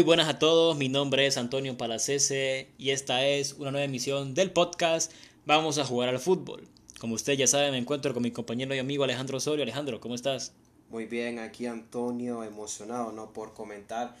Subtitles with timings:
[0.00, 4.32] Muy buenas a todos, mi nombre es Antonio Palacese y esta es una nueva emisión
[4.32, 5.12] del podcast
[5.44, 6.66] Vamos a jugar al fútbol.
[6.98, 9.62] Como usted ya sabe, me encuentro con mi compañero y amigo Alejandro Osorio.
[9.62, 10.54] Alejandro, ¿cómo estás?
[10.88, 13.34] Muy bien, aquí Antonio, emocionado ¿no?
[13.34, 14.16] por comentar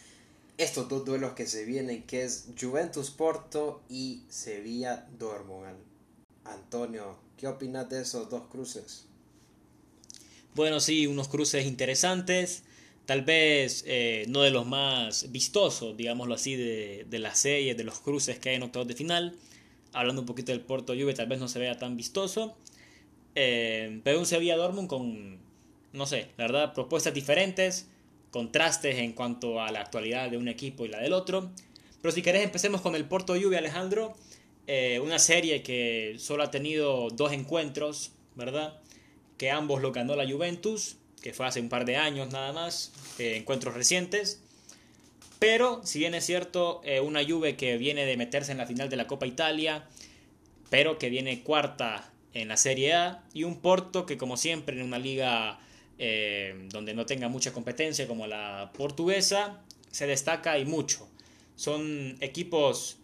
[0.58, 5.78] estos dos duelos que se vienen, que es Juventus Porto y Sevilla Dortmund.
[6.44, 9.06] Antonio, ¿qué opinas de esos dos cruces?
[10.54, 12.64] Bueno, sí, unos cruces interesantes
[13.10, 17.82] tal vez eh, no de los más vistosos, digámoslo así, de, de las series, de
[17.82, 19.34] los cruces que hay en octavos de final.
[19.92, 22.56] Hablando un poquito del Porto Juve, tal vez no se vea tan vistoso.
[23.34, 25.40] Eh, pero un Sevilla Dortmund con,
[25.92, 27.88] no sé, la verdad, propuestas diferentes,
[28.30, 31.50] contrastes en cuanto a la actualidad de un equipo y la del otro.
[32.00, 34.14] Pero si querés, empecemos con el Porto Juve, Alejandro.
[34.68, 38.78] Eh, una serie que solo ha tenido dos encuentros, ¿verdad?
[39.36, 42.92] Que ambos lo ganó la Juventus que fue hace un par de años nada más,
[43.18, 44.40] eh, encuentros recientes.
[45.38, 48.90] Pero, si bien es cierto, eh, una Juve que viene de meterse en la final
[48.90, 49.86] de la Copa Italia,
[50.68, 54.82] pero que viene cuarta en la Serie A, y un Porto que, como siempre, en
[54.82, 55.58] una liga
[55.98, 61.08] eh, donde no tenga mucha competencia como la portuguesa, se destaca y mucho.
[61.56, 62.98] Son equipos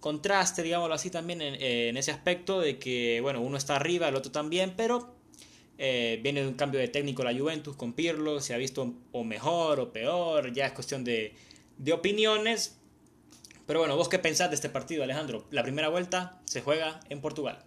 [0.00, 4.16] contraste, digámoslo así, también en, en ese aspecto de que, bueno, uno está arriba, el
[4.16, 5.19] otro también, pero
[5.82, 9.24] eh, viene de un cambio de técnico la Juventus con Pirlo, se ha visto o
[9.24, 11.32] mejor o peor, ya es cuestión de,
[11.78, 12.76] de opiniones.
[13.66, 15.46] Pero bueno, ¿vos qué pensás de este partido, Alejandro?
[15.50, 17.64] La primera vuelta se juega en Portugal.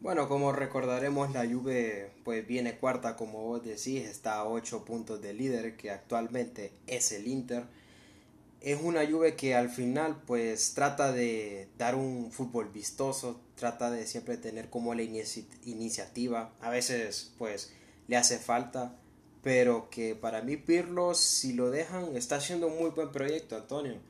[0.00, 5.22] Bueno, como recordaremos, la Juve pues viene cuarta, como vos decís, está a 8 puntos
[5.22, 7.62] de líder, que actualmente es el Inter
[8.60, 14.06] es una Juve que al final pues trata de dar un fútbol vistoso, trata de
[14.06, 17.72] siempre tener como la iniciativa, a veces pues
[18.08, 18.96] le hace falta,
[19.42, 24.00] pero que para mí Pirlo si lo dejan está haciendo un muy buen proyecto Antonio.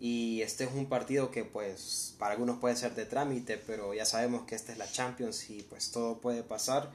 [0.00, 4.04] Y este es un partido que pues para algunos puede ser de trámite, pero ya
[4.04, 6.90] sabemos que esta es la Champions y pues todo puede pasar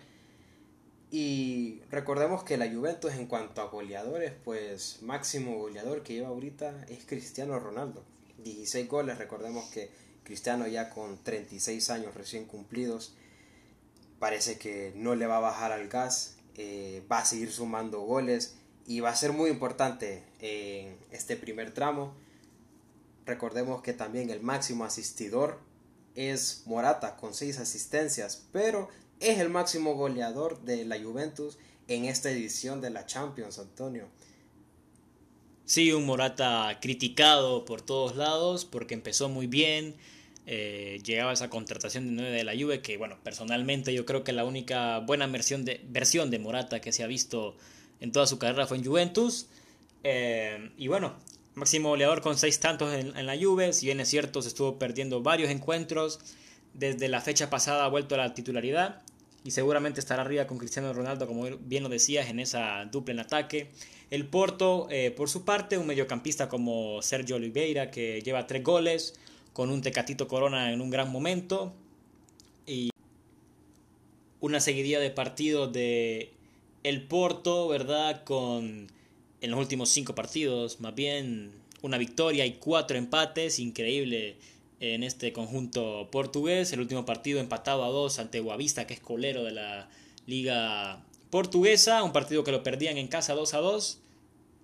[1.12, 6.86] y recordemos que la Juventus en cuanto a goleadores, pues máximo goleador que lleva ahorita
[6.88, 8.04] es Cristiano Ronaldo.
[8.44, 9.90] 16 goles, recordemos que
[10.24, 13.16] Cristiano ya con 36 años recién cumplidos,
[14.20, 18.56] parece que no le va a bajar al gas, eh, va a seguir sumando goles
[18.86, 22.14] y va a ser muy importante en este primer tramo.
[23.26, 25.60] Recordemos que también el máximo asistidor
[26.14, 31.58] es Morata con 6 asistencias, pero es el máximo goleador de la Juventus
[31.88, 34.08] en esta edición de la Champions, Antonio.
[35.66, 39.96] Sí, un Morata criticado por todos lados porque empezó muy bien.
[40.46, 44.32] Eh, llegaba esa contratación de 9 de la Juve que, bueno, personalmente yo creo que
[44.32, 47.56] la única buena versión de, versión de Morata que se ha visto
[48.00, 49.48] en toda su carrera fue en Juventus.
[50.04, 51.14] Eh, y bueno,
[51.54, 53.74] máximo goleador con 6 tantos en, en, la Juve.
[53.74, 56.20] Si bien es cierto, se estuvo perdiendo varios encuentros.
[56.74, 59.04] Desde la fecha pasada ha vuelto a la titularidad
[59.44, 63.20] y seguramente estará arriba con Cristiano Ronaldo, como bien lo decías, en esa dupla en
[63.20, 63.70] ataque.
[64.10, 69.14] El Porto, eh, por su parte, un mediocampista como Sergio Oliveira, que lleva tres goles,
[69.54, 71.74] con un Tecatito Corona en un gran momento.
[72.66, 72.90] Y
[74.42, 76.32] una seguidilla de partidos de
[76.84, 78.24] el Porto, ¿verdad?
[78.24, 78.88] Con
[79.42, 81.52] en los últimos cinco partidos, más bien
[81.82, 84.36] una victoria y cuatro empates, increíble
[84.80, 86.72] en este conjunto portugués.
[86.74, 89.90] El último partido empatado a dos ante Guavista, que es colero de la
[90.26, 92.04] liga portuguesa.
[92.04, 94.00] Un partido que lo perdían en casa 2 a 2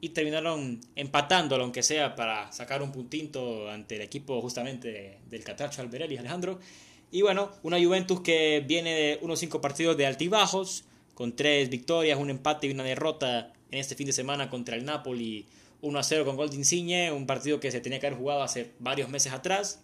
[0.01, 5.81] y terminaron empatándolo, aunque sea para sacar un puntito ante el equipo justamente del Catracho
[5.81, 6.59] Alberelli, Alejandro.
[7.11, 10.83] Y bueno, una Juventus que viene de unos cinco partidos de altibajos,
[11.13, 14.85] con tres victorias, un empate y una derrota en este fin de semana contra el
[14.85, 15.45] Napoli
[15.81, 18.43] 1 a 0 con gol de Insigne, un partido que se tenía que haber jugado
[18.43, 19.79] hace varios meses atrás.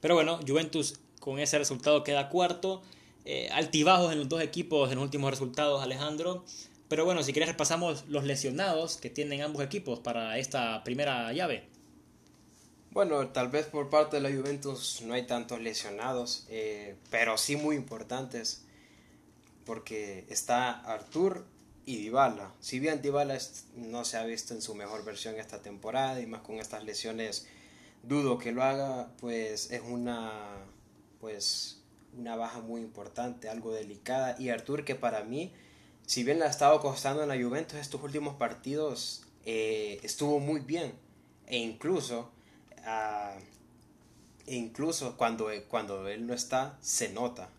[0.00, 2.82] Pero bueno, Juventus con ese resultado queda cuarto.
[3.24, 6.44] Eh, altibajos en los dos equipos en los últimos resultados, Alejandro.
[6.88, 11.68] Pero bueno, si quieres repasamos los lesionados que tienen ambos equipos para esta primera llave.
[12.90, 17.56] Bueno, tal vez por parte de la Juventus no hay tantos lesionados, eh, pero sí
[17.56, 18.64] muy importantes,
[19.66, 21.44] porque está Artur
[21.84, 22.54] y Dybala.
[22.60, 23.38] Si bien Dybala
[23.76, 27.46] no se ha visto en su mejor versión esta temporada y más con estas lesiones
[28.02, 30.32] dudo que lo haga, pues es una
[31.20, 31.82] pues
[32.16, 34.36] una baja muy importante, algo delicada.
[34.38, 35.52] Y Artur que para mí,
[36.06, 40.60] si bien le ha estado costando en la Juventus estos últimos partidos, eh, estuvo muy
[40.60, 40.94] bien.
[41.46, 42.30] E incluso
[42.84, 43.36] ah,
[44.46, 47.50] e incluso cuando, cuando él no está se nota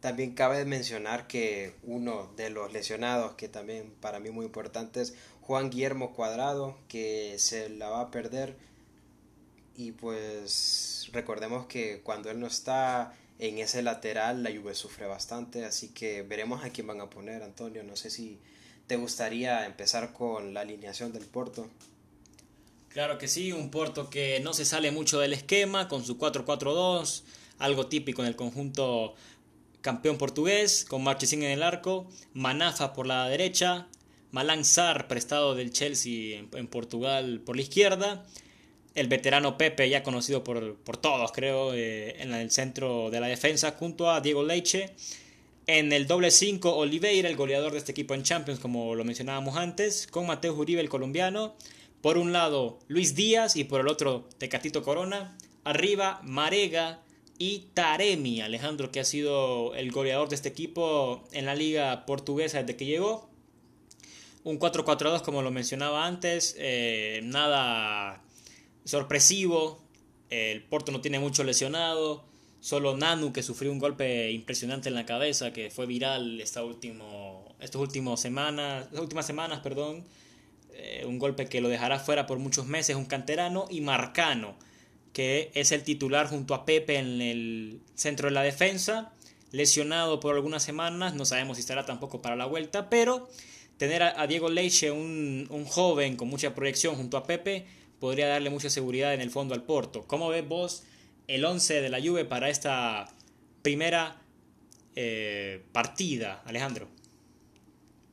[0.00, 5.14] También cabe mencionar que uno de los lesionados, que también para mí muy importante, es
[5.40, 8.56] Juan Guillermo Cuadrado, que se la va a perder.
[9.76, 15.64] Y pues recordemos que cuando él no está en ese lateral, la Juve sufre bastante.
[15.64, 17.82] Así que veremos a quién van a poner, Antonio.
[17.82, 18.38] No sé si
[18.86, 21.68] te gustaría empezar con la alineación del Porto.
[22.88, 27.22] Claro que sí, un Porto que no se sale mucho del esquema, con su 4-4-2,
[27.58, 29.14] algo típico en el conjunto
[29.80, 33.88] campeón portugués, con Marchesín en el arco, Manafa por la derecha,
[34.30, 38.26] Malang Sar prestado del Chelsea en, Portugal por la izquierda,
[38.94, 43.72] el veterano Pepe ya conocido por, todos creo eh, en el centro de la defensa
[43.78, 44.94] junto a Diego Leiche,
[45.66, 49.56] en el doble 5 Oliveira, el goleador de este equipo en Champions como lo mencionábamos
[49.56, 51.54] antes, con Mateo Uribe el colombiano,
[52.00, 57.02] por un lado Luis Díaz y por el otro Tecatito Corona, arriba Marega,
[57.38, 62.60] y Taremi, Alejandro, que ha sido el goleador de este equipo en la liga portuguesa
[62.60, 63.30] desde que llegó.
[64.42, 68.24] Un 4-4-2, como lo mencionaba antes, eh, nada
[68.84, 69.80] sorpresivo.
[70.30, 72.24] El Porto no tiene mucho lesionado.
[72.60, 77.54] Solo Nanu, que sufrió un golpe impresionante en la cabeza, que fue viral esta último,
[77.60, 80.04] estos últimos semanas, las últimas semanas, perdón.
[80.72, 83.66] Eh, un golpe que lo dejará fuera por muchos meses, un canterano.
[83.70, 84.56] Y Marcano,
[85.18, 89.10] que es el titular junto a Pepe en el centro de la defensa,
[89.50, 93.28] lesionado por algunas semanas, no sabemos si estará tampoco para la vuelta, pero
[93.78, 97.66] tener a, Diego Leiche, un, joven con mucha proyección junto a Pepe,
[97.98, 100.04] podría darle mucha seguridad en el fondo al Porto.
[100.06, 100.84] ¿Cómo ves vos
[101.26, 103.08] el 11 de la Juve para esta
[103.62, 104.22] primera
[104.94, 106.86] eh, partida, Alejandro?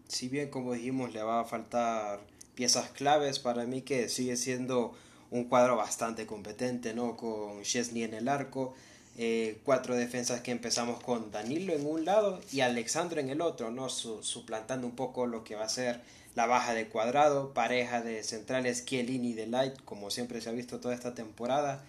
[0.08, 2.22] Si bien, como dijimos, le va a faltar
[2.56, 4.96] piezas claves, para mí que sigue siendo
[5.32, 7.18] un cuadro bastante competente, ¿no?
[7.18, 8.74] Con Chesney en el arco,
[9.18, 13.72] eh, cuatro defensas que empezamos con Danilo en un lado y Alexandro en el otro,
[13.72, 13.88] ¿no?
[13.90, 16.02] suplantando un poco lo que va a ser
[16.36, 20.52] la baja de cuadrado, pareja de centrales Chiellini y de Light, como siempre se ha
[20.52, 21.86] visto toda esta temporada.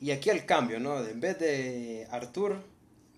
[0.00, 1.04] Y aquí el cambio, ¿no?
[1.04, 2.62] En vez de Artur,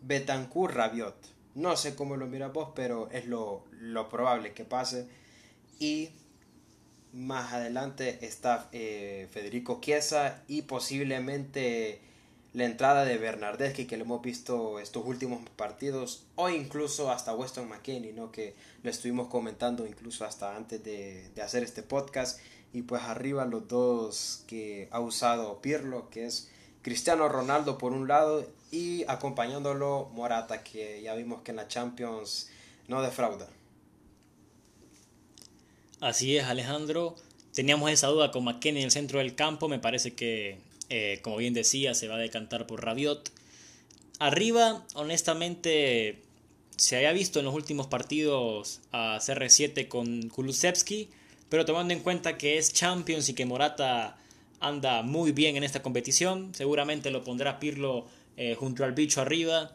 [0.01, 1.15] Betancourt Rabiot.
[1.55, 5.07] No sé cómo lo miras vos, pero es lo, lo probable que pase.
[5.79, 6.09] Y
[7.13, 12.01] más adelante está eh, Federico Chiesa y posiblemente
[12.55, 17.69] la entrada de Bernardeschi que lo hemos visto estos últimos partidos o incluso hasta Weston
[17.69, 18.31] McKinney, ¿no?
[18.31, 22.41] que lo estuvimos comentando incluso hasta antes de, hacer este podcast
[22.73, 26.51] y pues arriba los dos que ha usado Pirlo que es
[26.83, 32.51] Cristiano Ronaldo por un lado y acompañándolo Morata que ya vimos que en la Champions
[32.89, 33.49] no defrauda.
[36.03, 37.15] Así es, Alejandro.
[37.55, 39.69] Teníamos esa duda con McKenny en el centro del campo.
[39.69, 40.59] Me parece que,
[40.89, 43.31] eh, como bien decía, se va a decantar por Rabiot.
[44.19, 46.19] Arriba, honestamente,
[46.77, 51.09] se había visto en los últimos partidos a CR7 con Kulusevski,
[51.49, 54.19] pero tomando en cuenta que es Champions y que Morata
[54.59, 59.73] anda muy bien en esta competición, seguramente lo pondrá Pirlo eh, junto al bicho arriba.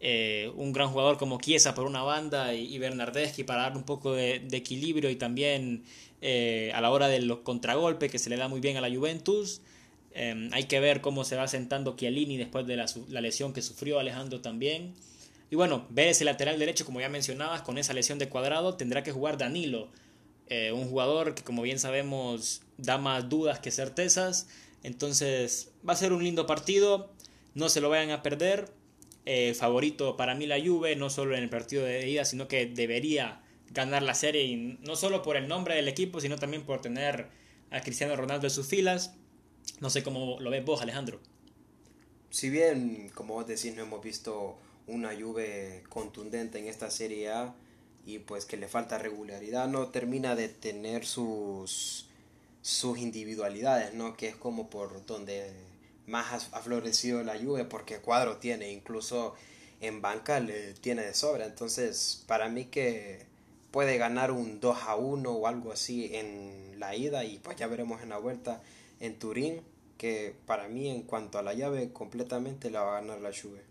[0.00, 4.12] Eh, un gran jugador como Chiesa por una banda y, Bernardeschi para dar un poco
[4.12, 5.82] de, equilibrio y también
[6.20, 8.94] eh, a la hora de los contragolpes que se le da muy bien a la
[8.94, 9.60] Juventus.
[10.12, 12.86] Em, hay que ver cómo se va sentando Chiellini después de la,
[13.20, 14.94] lesión que sufrió Alejandro también.
[15.50, 19.02] Y bueno, ver ese lateral derecho, como ya mencionabas, con esa lesión de cuadrado, tendrá
[19.02, 19.88] que jugar Danilo,
[20.48, 24.48] eh, un jugador que como bien sabemos da más dudas que certezas.
[24.82, 27.10] Entonces va a ser un lindo partido,
[27.54, 28.70] no se lo vayan a perder.
[29.30, 32.64] Eh, favorito para mí la Juve, no solo en el partido de ida, sino que
[32.64, 37.28] debería ganar la serie, no solo por el nombre del equipo, sino también por tener
[37.70, 39.12] a Cristiano Ronaldo en sus filas.
[39.80, 41.20] No sé cómo lo ves vos, Alejandro.
[42.30, 44.56] Si bien, como vos decís, no hemos visto
[44.86, 47.54] una Juve contundente en esta Serie A
[48.06, 52.06] y pues que le falta regularidad, no termina de tener sus
[52.62, 54.16] sus individualidades, ¿no?
[54.16, 55.52] Que es como por donde
[56.08, 59.34] más ha florecido la Juve porque Cuadro tiene, incluso
[59.80, 61.46] en banca le tiene de sobra.
[61.46, 63.26] Entonces, para mí que
[63.70, 67.66] puede ganar un 2 a 1 o algo así en la ida y pues ya
[67.66, 68.62] veremos en la vuelta
[69.00, 69.60] en Turín,
[69.98, 73.62] que para mí en cuanto a la llave completamente la va a ganar la Juve.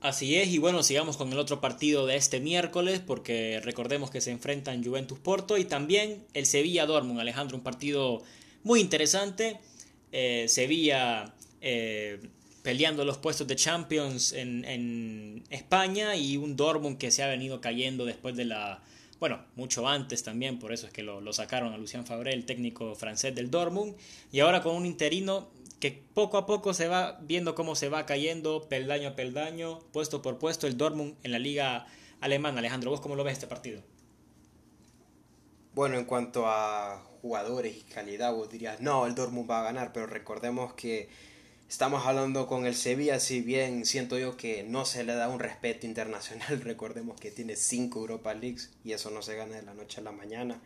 [0.00, 4.20] Así es, y bueno, sigamos con el otro partido de este miércoles, porque recordemos que
[4.20, 8.22] se enfrentan Juventus Porto y también el Sevilla Dortmund, Alejandro, un partido
[8.62, 9.58] muy interesante
[10.12, 12.20] eh, Sevilla eh,
[12.62, 18.04] peleando los puestos de Champions en, España y un Dortmund que se ha venido cayendo
[18.04, 18.82] después de la...
[19.18, 22.94] Bueno, mucho antes también, por eso es que lo, sacaron a Lucien Fabré, el técnico
[22.94, 23.96] francés del Dortmund,
[24.30, 25.48] y ahora con un interino
[25.80, 30.22] que poco a poco se va viendo cómo se va cayendo peldaño a peldaño, puesto
[30.22, 31.86] por puesto el Dortmund en la liga
[32.20, 32.58] alemana.
[32.58, 33.82] Alejandro, ¿vos cómo lo ves este partido?
[35.74, 39.92] Bueno, en cuanto a jugadores y calidad, vos dirías, no, el Dortmund va a ganar,
[39.92, 41.08] pero recordemos que
[41.68, 45.40] estamos hablando con el Sevilla, si bien siento yo que no se le da un
[45.40, 49.74] respeto internacional, recordemos que tiene 5 Europa Leagues y eso no se gana de la
[49.74, 50.60] noche a la mañana.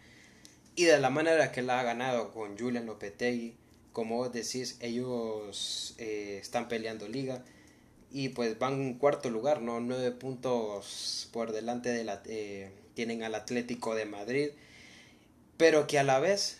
[0.74, 3.56] Y de la manera que la ha ganado con Julian Lopetegui,
[3.92, 7.44] como vos decís, ellos eh, están peleando liga
[8.10, 9.80] y pues van en cuarto lugar, ¿no?
[9.80, 12.22] Nueve puntos por delante de la...
[12.26, 14.50] Eh, tienen al Atlético de Madrid,
[15.62, 16.58] pero que a la vez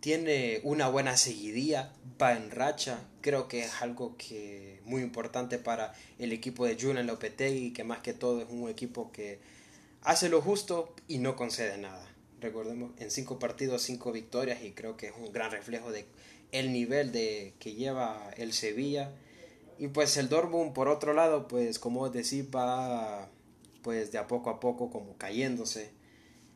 [0.00, 5.94] tiene una buena seguidía, va en racha, creo que es algo que muy importante para
[6.18, 9.38] el equipo de Julian Lopetegui, que más que todo es un equipo que
[10.02, 12.04] hace lo justo y no concede nada.
[12.40, 16.06] Recordemos, en cinco partidos, cinco victorias y creo que es un gran reflejo de
[16.50, 19.12] el nivel de que lleva el Sevilla.
[19.78, 23.28] Y pues el Dortmund, por otro lado, pues como decís, va
[23.84, 25.99] pues de a poco a poco como cayéndose.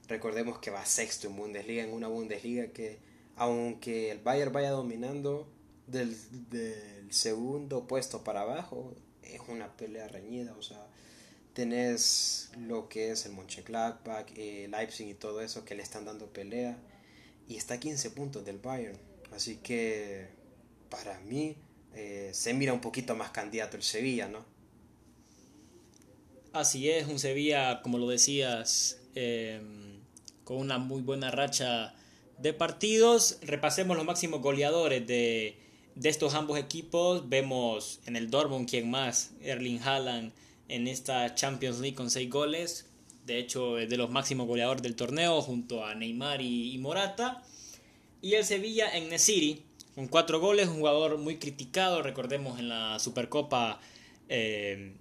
[0.09, 2.99] Recordemos que va sexto en Bundesliga, en una Bundesliga que
[3.37, 5.49] aunque el Bayern vaya dominando
[5.87, 6.17] del,
[6.51, 10.87] del segundo puesto para abajo, es una pelea reñida, o sea,
[11.55, 16.33] tenés lo que es el Mönchengladbach, eh, Leipzig y todo eso que le están dando
[16.33, 16.77] pelea
[17.49, 18.99] y está a 15 puntos del Bayern.
[19.33, 20.29] Así que
[20.91, 21.57] para mí
[21.95, 24.45] eh, se mira un poquito más candidato el Sevilla, ¿no?
[26.53, 30.01] Así es, un Sevilla, como lo decías, em,
[30.45, 31.95] con una muy buena racha
[32.39, 33.39] de partidos.
[33.43, 35.57] Repasemos los máximos goleadores de,
[35.95, 37.29] de estos ambos equipos.
[37.29, 40.33] Vemos en el Dortmund quién más, Erling Haaland
[40.69, 42.87] en esta Champions League con 6 goles.
[43.27, 47.43] De hecho, es de los máximos goleadores del torneo junto a Neymar y Morata.
[48.25, 49.63] Y el Sevilla en Nesiri,
[49.95, 53.81] con cuatro goles, un jugador muy criticado, recordemos en la Supercopa
[54.31, 54.95] eh,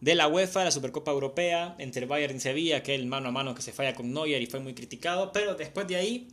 [0.00, 3.54] de la UEFA, la Supercopa Europea, entre Bayern y Sevilla, que el mano a mano
[3.54, 6.28] que se falla con Neuer y fue muy criticado, pero después de ahí,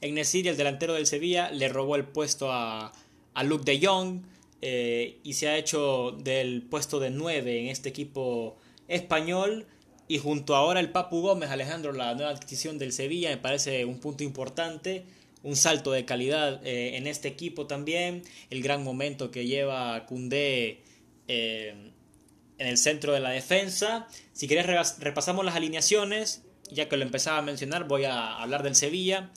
[0.00, 2.92] en el delantero del Sevilla, le robó el puesto a,
[3.34, 4.22] a Luke de Jong
[4.60, 8.56] eh, y se ha hecho del puesto de 9 en este equipo
[8.86, 9.66] español
[10.08, 13.98] y junto ahora el Papu Gómez, Alejandro, la nueva adquisición del Sevilla, me parece un
[13.98, 15.04] punto importante,
[15.42, 20.82] un salto de calidad eh, en este equipo también, el gran momento que lleva Cundé
[21.28, 21.92] eh,
[22.58, 24.06] en el centro de la defensa.
[24.32, 28.74] Si querés repasamos las alineaciones, ya que lo empezaba a mencionar, voy a hablar del
[28.74, 29.30] Sevilla.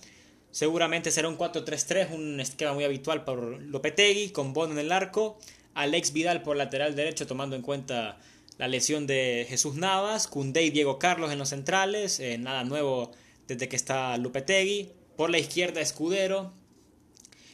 [0.51, 5.39] Seguramente será un 4-3-3, un esquema muy habitual por Lopetegui, con Bono en el arco,
[5.73, 8.17] Alex Vidal por lateral derecho, tomando en cuenta
[8.57, 13.11] la lesión de Jesús Navas, Cundé y Diego Carlos en los centrales, eh, nada nuevo
[13.47, 14.91] desde que está Lupetegui.
[15.15, 16.51] Por la izquierda Escudero.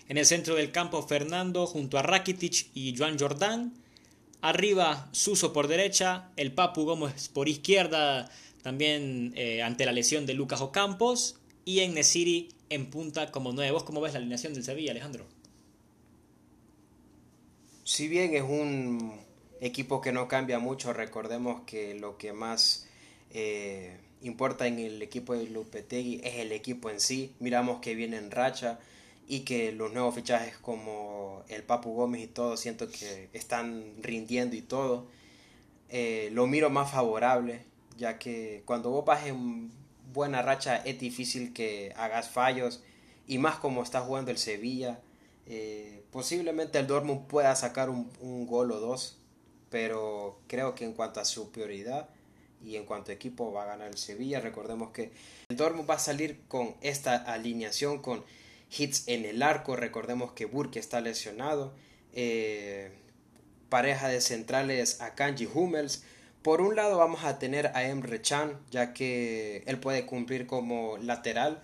[0.10, 3.74] En el centro del campo Fernando junto a Rakitic y Juan Jordán.
[4.41, 8.29] Arriba Suso por derecha, el Papu Gómez por izquierda,
[8.62, 11.38] también eh, ante la lesión de Lucas Ocampos.
[11.65, 13.84] Y en Nesiri en punta como nuevos.
[13.84, 15.25] ¿Cómo ves la alineación del Sevilla, Alejandro?
[17.84, 19.20] Si bien es un
[19.62, 20.94] equipo que no cambia mucho.
[20.94, 22.88] Recordemos que lo que más
[23.32, 27.34] eh, importa en el equipo de Lupetegui es el equipo en sí.
[27.39, 28.79] Miramos que viene en racha
[29.28, 34.56] y que los nuevos fichajes como el Papu Gómez y todo, siento que están rindiendo
[34.56, 35.08] y todo.
[35.90, 37.64] Eh, lo miro más favorable,
[37.98, 39.72] ya que cuando vos vas en
[40.14, 42.84] buena racha es difícil que hagas fallos
[43.28, 45.02] y más como está jugando el Sevilla.
[45.46, 49.18] Eh, posiblemente el Dortmund pueda sacar un, un gol o dos
[49.70, 52.10] pero creo que en cuanto a su prioridad
[52.64, 54.40] y en cuanto a equipo va a ganar el Sevilla.
[54.40, 55.12] Recordemos que
[55.50, 58.24] el Dortmund va a salir con esta alineación con
[58.76, 59.76] hits en el arco.
[59.76, 61.74] Recordemos que Burke está lesionado.
[62.14, 62.92] Eh,
[63.70, 66.04] pareja de centrales a Kanji Hummels.
[66.42, 70.98] Por un lado vamos a tener a Emre Chan, ya que él puede cumplir como
[70.98, 71.62] lateral.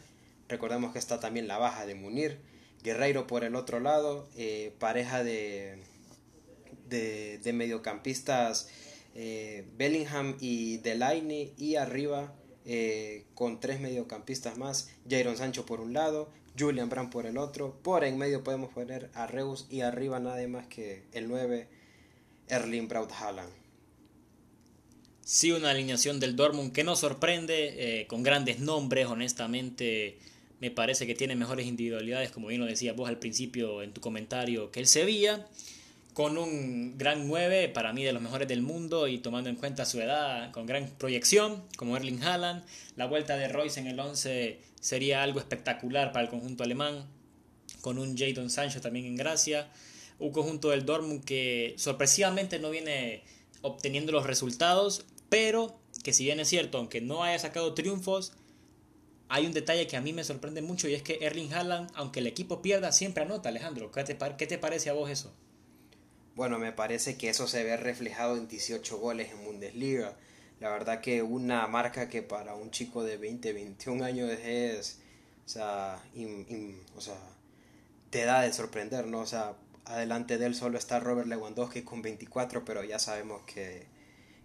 [0.50, 2.39] Recordemos que está también la baja de Munir.
[2.83, 5.79] Guerreiro por el otro lado, eh, pareja de
[6.89, 8.69] de, mediocampistas
[9.15, 12.33] eh, Bellingham y Delaney y arriba
[12.65, 17.77] eh, con tres mediocampistas más, Jairon Sancho por un lado, Julian Brand por el otro,
[17.82, 21.67] por en medio podemos poner a Reus y arriba nada más que el 9
[22.48, 23.51] Erling Braut Haaland.
[25.25, 30.17] Sí, una alineación del Dortmund que nos sorprende, eh, con grandes nombres, honestamente
[30.63, 34.00] me parece que tiene mejores individualidades, como bien lo decías vos al principio en tu
[34.00, 35.46] comentario, que el Sevilla
[36.13, 39.86] con un gran 9, para mí de los mejores del mundo y tomando en cuenta
[39.86, 42.63] su edad, con gran proyección, como Erling Haaland.
[42.96, 47.08] La vuelta de Royce en el 11 sería algo espectacular para el conjunto alemán.
[47.82, 49.70] con un Jadon Sancho también en gracia.
[50.20, 53.24] Un conjunto del Dortmund que sorpresivamente no viene
[53.62, 58.34] obteniendo los resultados, pero que si bien es cierto, aunque no haya sacado triunfos,
[59.27, 62.20] hay un detalle que a mí me sorprende mucho y es que Erling Haaland, aunque
[62.20, 63.91] el equipo pierda, siempre anota, Alejandro.
[63.91, 65.34] ¿Qué te, qué te parece a vos eso?
[66.35, 70.15] Bueno, me parece que eso se ve reflejado en 18 goles en Bundesliga.
[70.59, 74.99] La verdad que una marca que para un chico de 20, 21 años es,
[75.45, 76.01] o sea,
[76.95, 77.17] o sea,
[78.09, 79.19] te da de sorprender, ¿no?
[79.19, 83.85] O sea, adelante de él solo está Robert Lewandowski con 24, pero ya sabemos que,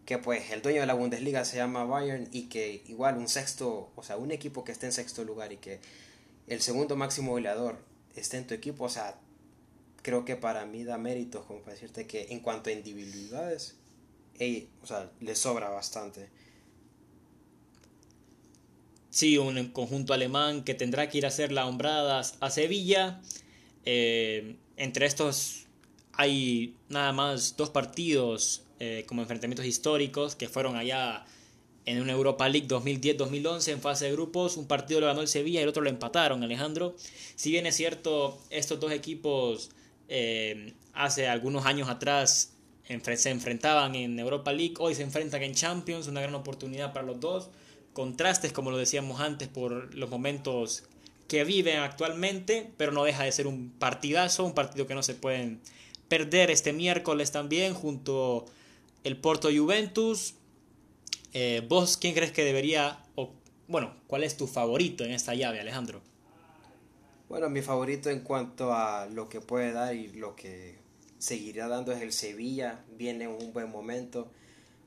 [0.04, 3.92] que pues el dueño de la Bundesliga se llama Bayern y que igual un sexto,
[3.96, 5.80] o sea, un equipo que esté en sexto lugar y que
[6.48, 7.78] el segundo máximo goleador
[8.14, 9.14] esté en tu equipo, o sea,
[10.08, 13.76] creo que para mí da méritos, como para decirte que en cuanto a individualidades,
[14.82, 16.30] o sea, le sobra bastante.
[19.10, 23.20] Sí, un conjunto alemán que tendrá que ir a hacer las hombradas a Sevilla.
[23.84, 25.66] Eh, entre estos
[26.14, 31.26] hay nada más dos partidos eh, como enfrentamientos históricos que fueron allá
[31.84, 34.56] en una Europa League 2010-2011 en fase de grupos.
[34.56, 36.96] Un partido lo ganó el Sevilla y el otro lo empataron, Alejandro.
[37.36, 39.70] Si bien es cierto, estos dos equipos
[40.08, 42.54] eh, hace algunos años atrás
[43.16, 47.20] se enfrentaban en Europa League, hoy se enfrentan en Champions, una gran oportunidad para los
[47.20, 47.50] dos.
[47.92, 50.84] Contrastes, como lo decíamos antes, por los momentos
[51.26, 55.14] que viven actualmente, pero no deja de ser un partidazo, un partido que no se
[55.14, 55.60] pueden
[56.08, 58.46] perder este miércoles también junto
[59.04, 60.34] el Porto Juventus.
[61.34, 63.34] Eh, ¿Vos quién crees que debería, o
[63.66, 66.00] bueno, cuál es tu favorito en esta llave, Alejandro?
[67.28, 70.78] Bueno, mi favorito en cuanto a lo que puede dar y lo que
[71.18, 72.82] seguirá dando es el Sevilla.
[72.96, 74.30] Viene un buen momento.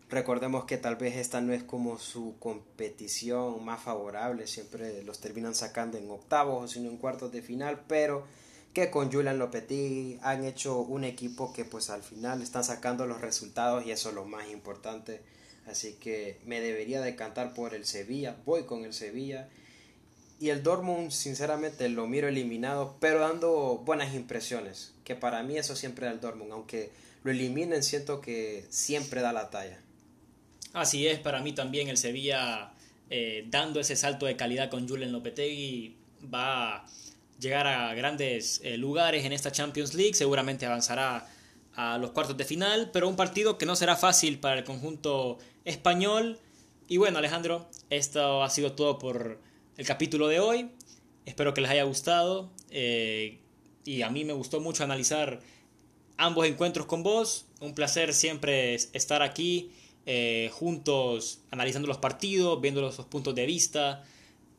[0.09, 4.47] Recordemos que tal vez esta no es como su competición más favorable.
[4.47, 7.83] Siempre los terminan sacando en octavos o sino en cuartos de final.
[7.87, 8.25] Pero
[8.73, 13.21] que con Julian Lopetegui han hecho un equipo que pues al final están sacando los
[13.21, 15.21] resultados y eso es lo más importante.
[15.67, 18.35] Así que me debería decantar por el Sevilla.
[18.47, 19.47] Voy con el Sevilla
[20.41, 24.91] y el Dortmund, sinceramente, lo miro eliminado, pero dando buenas impresiones.
[25.03, 26.51] Que para mí eso siempre da el Dortmund.
[26.51, 26.89] Aunque
[27.23, 29.79] lo eliminen, siento que siempre da la talla.
[30.73, 32.71] Así es, para mí también el Sevilla,
[33.11, 35.95] eh, dando ese salto de calidad con Julen Lopetegui,
[36.33, 36.85] va a
[37.39, 40.15] llegar a grandes eh, lugares en esta Champions League.
[40.15, 41.29] Seguramente avanzará
[41.75, 45.37] a los cuartos de final, pero un partido que no será fácil para el conjunto
[45.65, 46.39] español.
[46.87, 49.50] Y bueno, Alejandro, esto ha sido todo por
[49.81, 50.69] el capítulo de hoy.
[51.25, 52.51] Espero que les haya gustado.
[52.69, 53.39] Eh,
[53.83, 55.39] y a mí me gustó mucho analizar
[56.17, 57.47] ambos encuentros con vos.
[57.61, 59.71] Un placer siempre estar aquí
[60.05, 64.03] eh, juntos analizando los partidos, viendo los puntos de vista.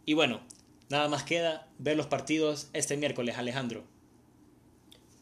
[0.07, 0.41] Y bueno,
[0.89, 3.85] nada más queda ver los partidos este miércoles, Alejandro.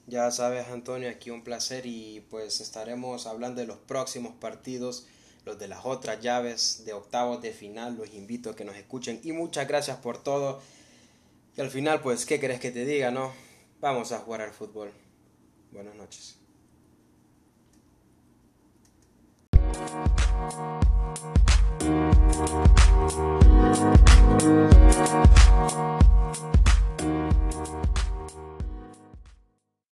[0.06, 5.06] Ya sabes, Antonio, aquí un placer y pues estaremos hablando de los próximos partidos
[5.44, 7.96] los de las otras llaves de octavos de final.
[7.96, 10.60] Los invito a que nos escuchen y muchas gracias por todo.
[11.56, 13.32] Y al final, pues, ¿qué querés que te diga, no?
[13.80, 14.92] Vamos a jugar al fútbol.
[15.72, 16.36] Buenas noches.